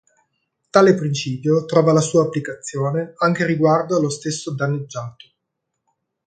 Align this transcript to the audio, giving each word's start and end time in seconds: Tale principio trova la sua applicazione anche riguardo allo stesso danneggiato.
Tale 0.71 0.95
principio 0.95 1.63
trova 1.65 1.93
la 1.93 2.01
sua 2.01 2.23
applicazione 2.23 3.13
anche 3.17 3.45
riguardo 3.45 3.97
allo 3.97 4.09
stesso 4.09 4.51
danneggiato. 4.55 5.27